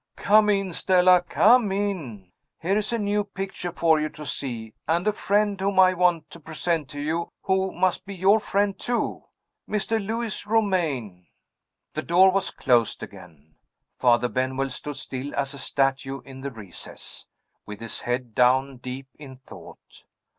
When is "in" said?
0.49-0.73, 1.71-2.31, 16.21-16.41, 19.19-19.35